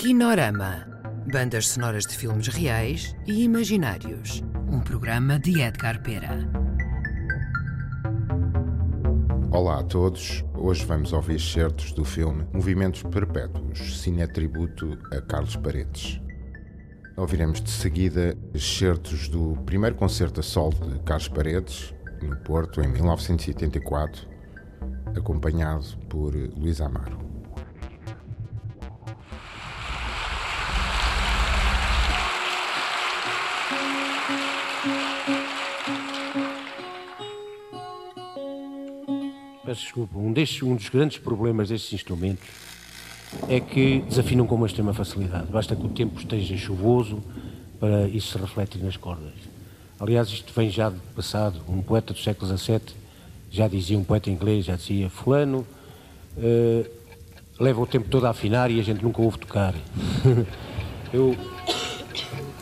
[0.00, 0.86] Kinorama.
[1.30, 4.42] Bandas sonoras de filmes reais e imaginários.
[4.66, 6.38] Um programa de Edgar Pera.
[9.50, 10.42] Olá a todos.
[10.54, 16.18] Hoje vamos ouvir excertos do filme Movimentos Perpétuos, cinetributo a Carlos Paredes.
[17.18, 22.88] Ouviremos de seguida excertos do primeiro concerto a solo de Carlos Paredes, no Porto, em
[22.88, 24.26] 1984,
[25.14, 27.29] acompanhado por Luís Amaro.
[39.80, 42.46] Desculpa, um, destes, um dos grandes problemas destes instrumentos
[43.48, 45.46] é que desafinam com uma extrema facilidade.
[45.50, 47.22] Basta que o tempo esteja chuvoso
[47.78, 49.32] para isso se refletir nas cordas.
[49.98, 51.60] Aliás, isto vem já do passado.
[51.68, 52.80] Um poeta do século XVII
[53.50, 55.66] já dizia, um poeta inglês já dizia, fulano
[56.36, 56.90] uh,
[57.58, 59.74] leva o tempo todo a afinar e a gente nunca ouve tocar.
[61.12, 61.36] eu,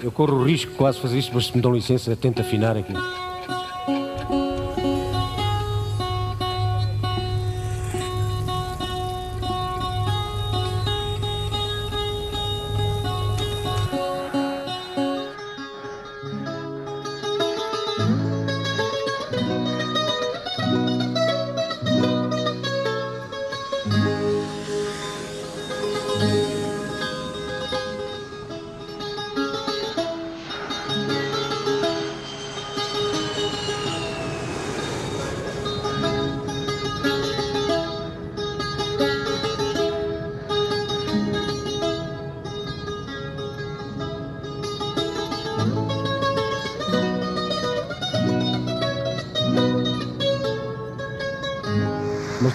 [0.02, 2.76] eu corro o risco de quase fazer isto, mas se me dão licença, tento afinar
[2.76, 2.92] aqui.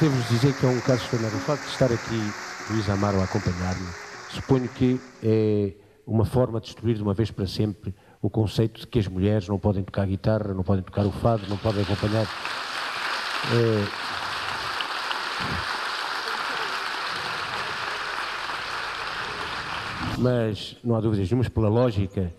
[0.04, 1.38] Devo-vos dizer que é um caso extraordinário.
[1.38, 2.34] O facto de estar aqui
[2.70, 3.88] Luís Amaro a acompanhar-me,
[4.32, 5.72] suponho que é
[6.06, 9.48] uma forma de destruir de uma vez para sempre o conceito de que as mulheres
[9.48, 12.28] não podem tocar guitarra, não podem tocar o fado, não podem acompanhar.
[13.54, 13.86] É...
[20.18, 22.34] Mas não há dúvidas nenhumas, pela lógica,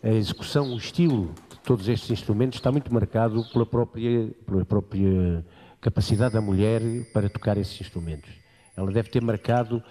[0.00, 5.44] a execução, o estilo de todos estes instrumentos está muito marcado pela própria, pela própria
[5.80, 6.82] capacidade da mulher
[7.12, 8.30] para tocar esses instrumentos.
[8.76, 9.82] Ela deve ter marcado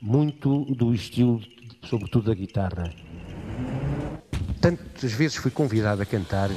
[0.00, 1.40] muito do estilo,
[1.84, 2.92] sobretudo da guitarra.
[4.60, 6.50] Tantas vezes fui convidado a cantar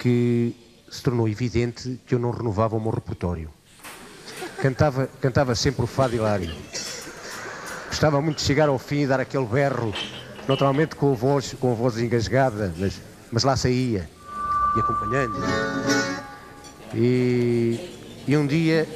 [0.00, 0.54] que
[0.90, 3.50] se tornou evidente que eu não renovava o meu repertório.
[4.60, 6.54] Cantava, cantava sempre o fado hilário.
[7.88, 9.92] Gostava muito de chegar ao fim e dar aquele berro,
[10.46, 13.00] naturalmente com a voz, com a voz engasgada, mas,
[13.30, 14.08] mas lá saía,
[14.76, 16.11] e acompanhando.
[16.94, 18.86] E, e um dia,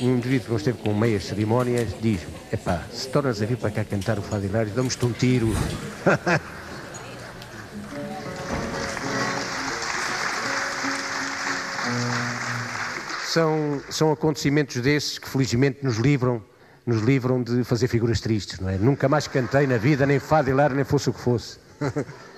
[0.00, 3.84] um indivíduo que esteve com meias cerimónias diz-me: Epá, se tornas a vir para cá
[3.84, 5.48] cantar o Fado Hilário, damos-te um tiro.
[13.26, 16.42] são, são acontecimentos desses que felizmente nos livram,
[16.86, 18.76] nos livram de fazer figuras tristes, não é?
[18.78, 21.58] Nunca mais cantei na vida, nem Fado Hilário, nem fosse o que fosse.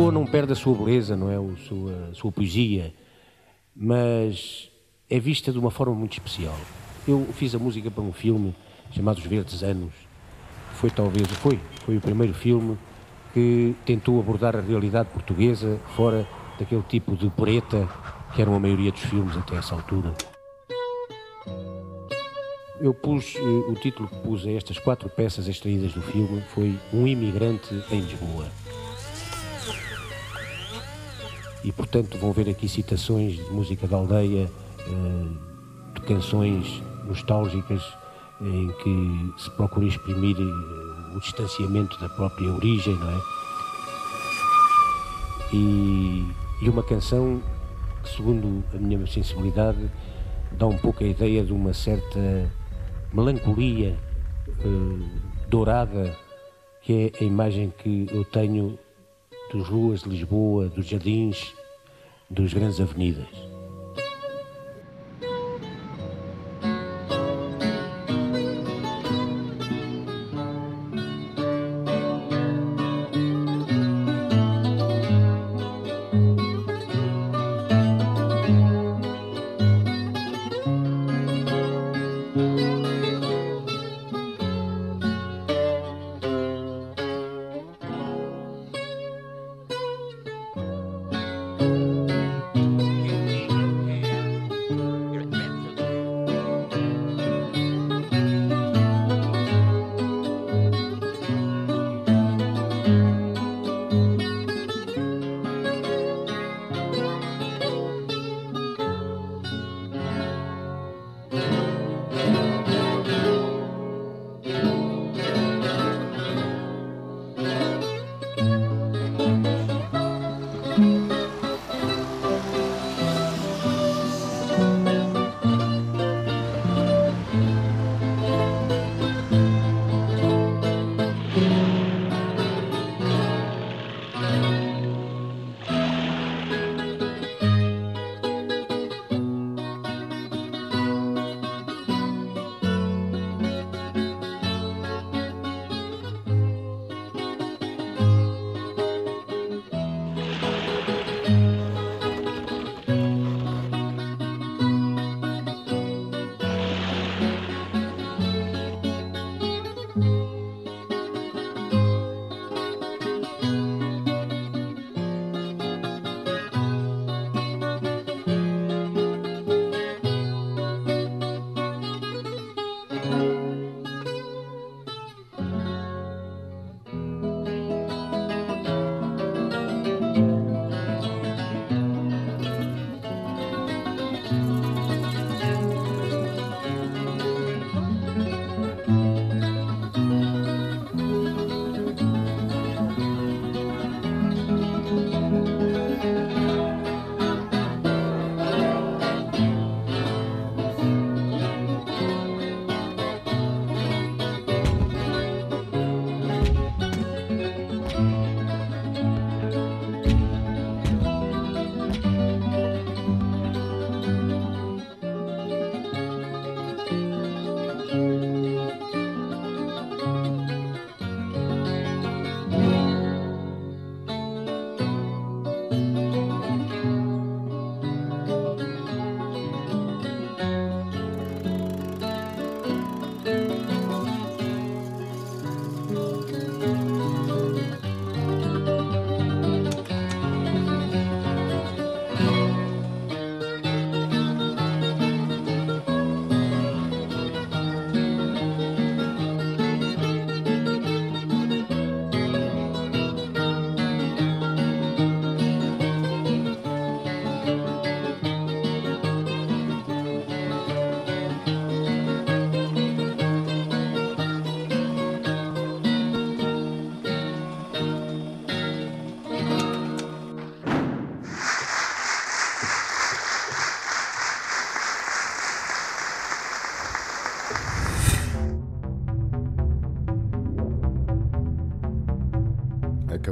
[0.00, 1.36] Lisboa não perde a sua beleza, não é?
[1.36, 2.94] A sua, a sua poesia,
[3.76, 4.70] mas
[5.10, 6.56] é vista de uma forma muito especial.
[7.06, 8.56] Eu fiz a música para um filme
[8.92, 9.92] chamado Os Verdes Anos.
[10.72, 12.78] Foi talvez, foi, foi o primeiro filme
[13.34, 16.26] que tentou abordar a realidade portuguesa fora
[16.58, 17.86] daquele tipo de preta
[18.34, 20.14] que eram a maioria dos filmes até essa altura.
[22.80, 26.78] Eu pus, eh, o título que pus a estas quatro peças extraídas do filme foi
[26.90, 28.46] Um Imigrante em Lisboa
[31.64, 35.26] e portanto vão ver aqui citações de música da aldeia, eh,
[35.94, 37.82] de canções nostálgicas
[38.40, 43.20] em que se procura exprimir eh, o distanciamento da própria origem, não é?
[45.52, 46.26] E,
[46.62, 47.42] e uma canção
[48.02, 49.90] que, segundo a minha sensibilidade,
[50.52, 52.50] dá um pouco a ideia de uma certa
[53.12, 53.98] melancolia
[54.48, 56.16] eh, dourada,
[56.82, 58.78] que é a imagem que eu tenho
[59.52, 61.52] das ruas de Lisboa, dos jardins,
[62.28, 63.59] das grandes avenidas.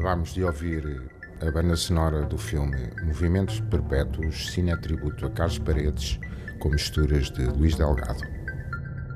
[0.08, 1.02] Acabámos de ouvir
[1.46, 6.18] a banda sonora do filme Movimentos Perpétuos, cinetributo a Carlos Paredes,
[6.60, 8.22] com misturas de Luís Delgado.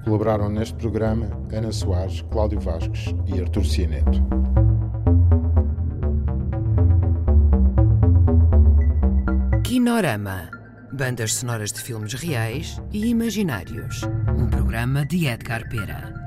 [0.04, 4.22] Colaboraram neste programa Ana Soares, Cláudio Vasques e Artur Cianeto.
[9.64, 10.50] Kinorama.
[10.92, 14.02] Bandas sonoras de filmes reais e imaginários.
[14.36, 16.21] Um programa de Edgar Pera.